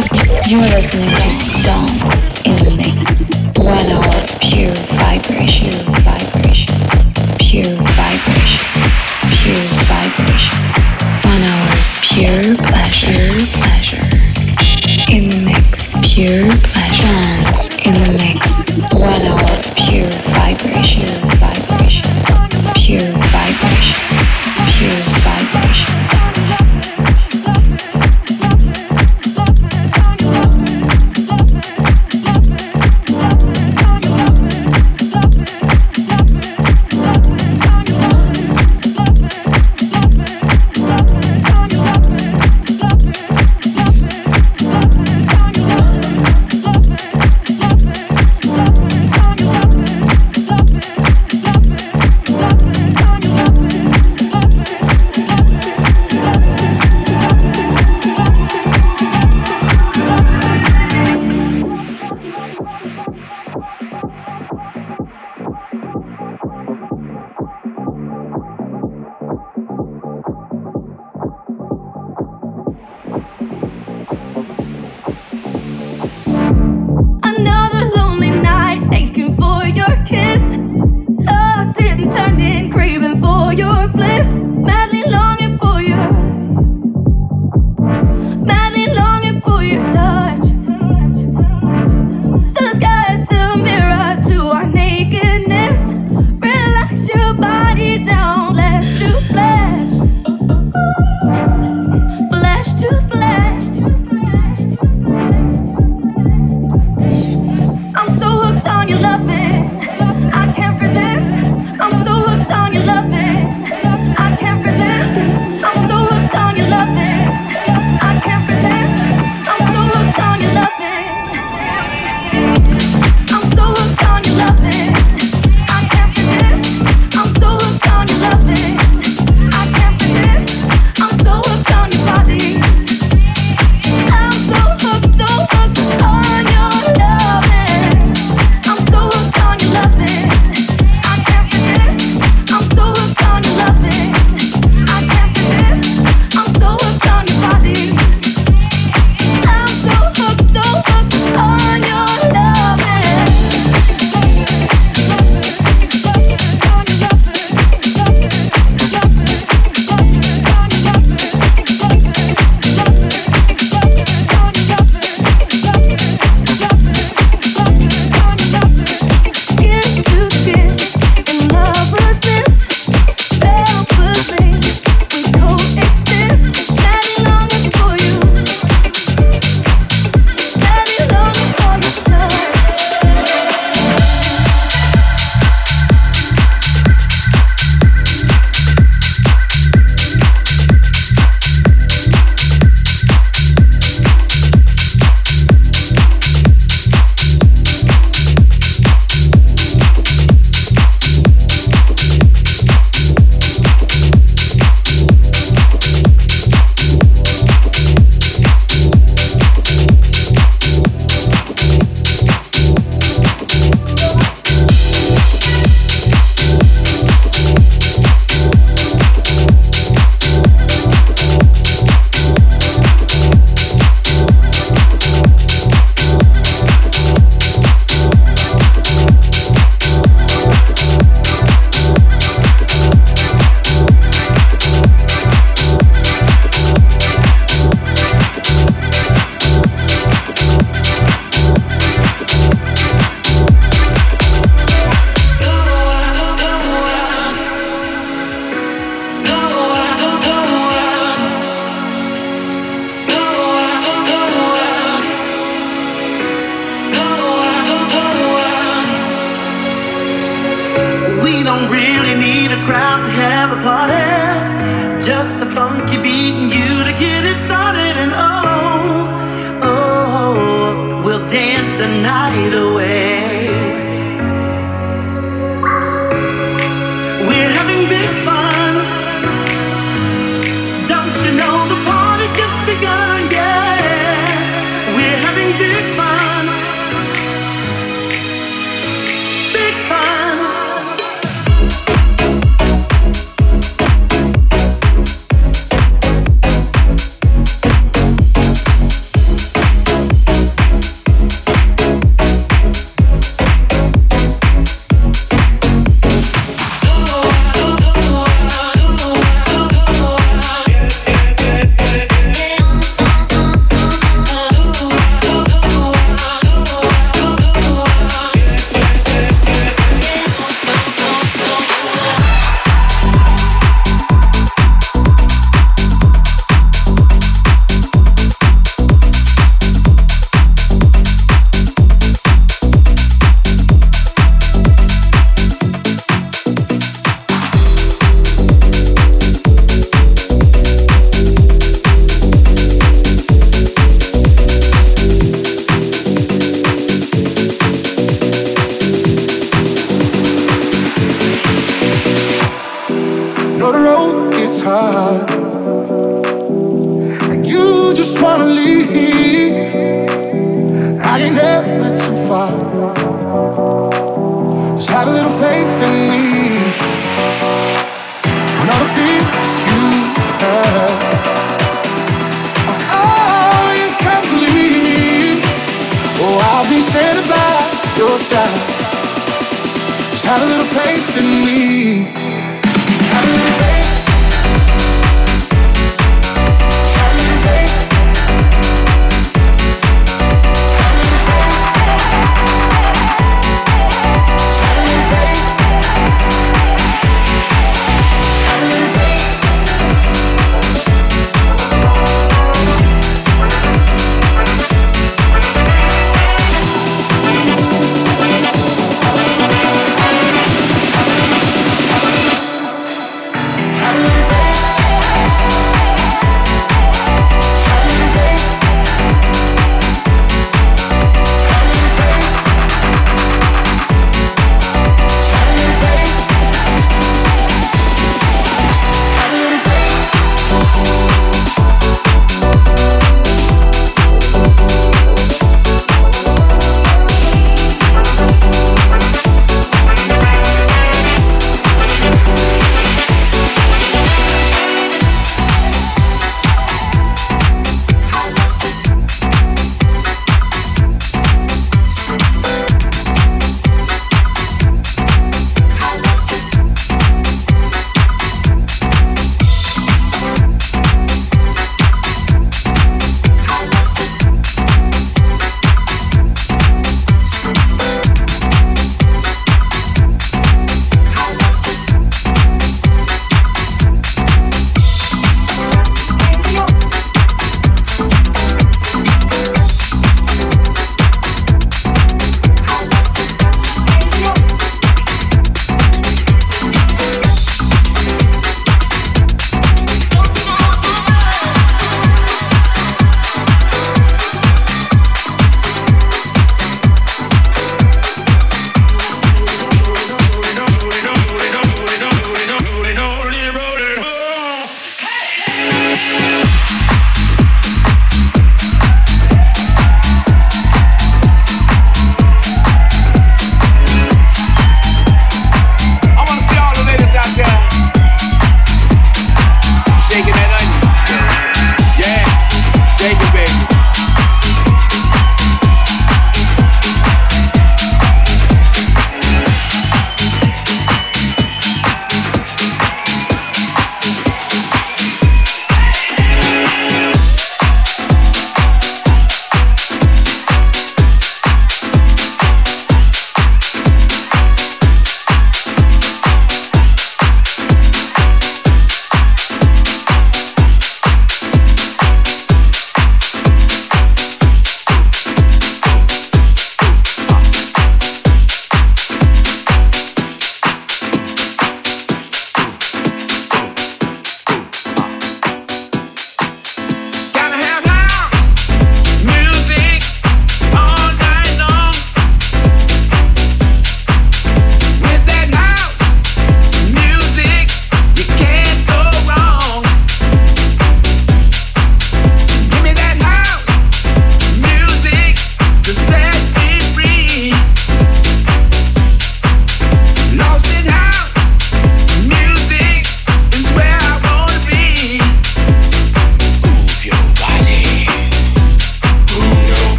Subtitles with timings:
[0.00, 3.28] You are listening to Dance in the Mix.
[3.58, 6.72] One hour pure vibration, vibration,
[7.38, 8.64] pure vibration,
[9.28, 10.56] pure vibration.
[11.20, 11.68] One hour
[12.00, 13.28] pure pleasure,
[13.60, 14.06] pleasure.
[15.12, 16.48] In the mix, pure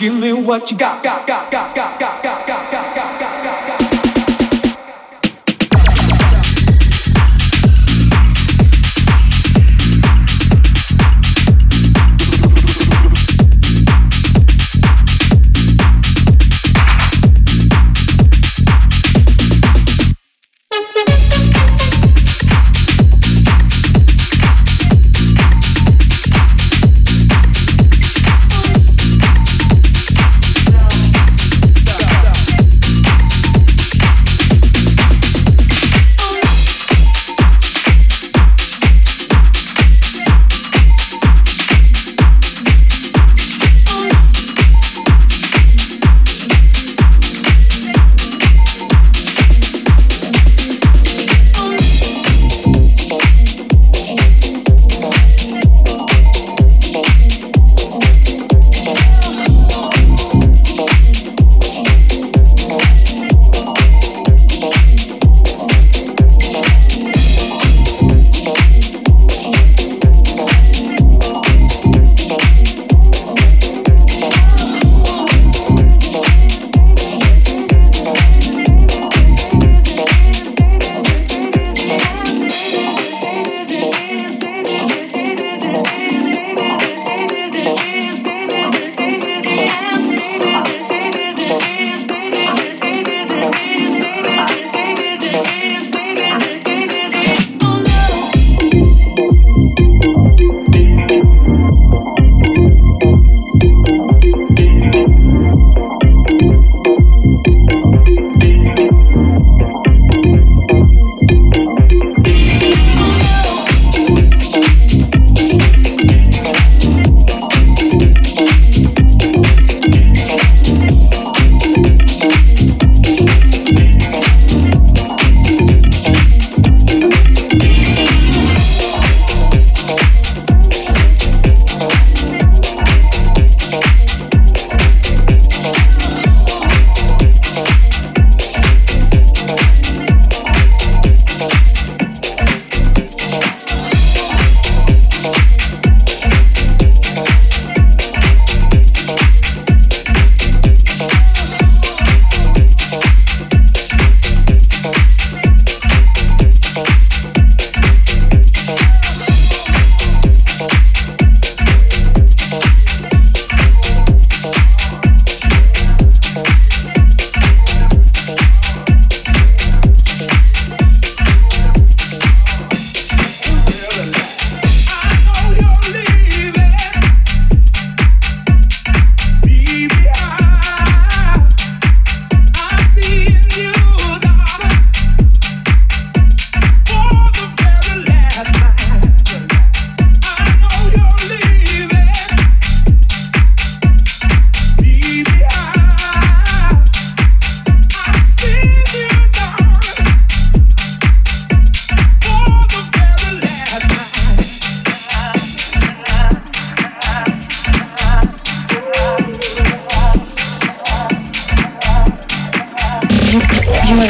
[0.00, 3.59] Give me what you got, got, got, got, got, got, got, got, got, got,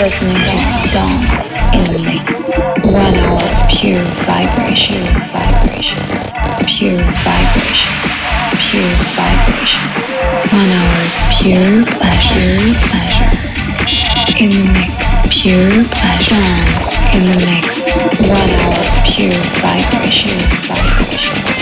[0.01, 0.57] listening to
[0.93, 2.57] Dance in the Mix.
[2.89, 6.25] One hour of pure vibrations, vibrations,
[6.65, 8.09] pure vibrations,
[8.57, 10.09] pure vibrations.
[10.57, 13.29] One hour of pure pleasure, pleasure.
[14.41, 14.97] In the mix,
[15.29, 16.35] pure pleasure.
[16.35, 17.93] Dance in the mix.
[18.25, 21.60] One hour of pure vibrations, vibrations.